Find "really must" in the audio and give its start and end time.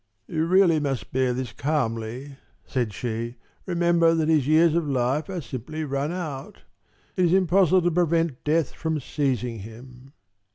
0.47-1.11